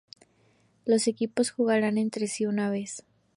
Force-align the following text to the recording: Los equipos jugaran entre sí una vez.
Los 0.83 1.05
equipos 1.05 1.51
jugaran 1.51 1.99
entre 1.99 2.25
sí 2.25 2.47
una 2.47 2.71
vez. 2.71 3.05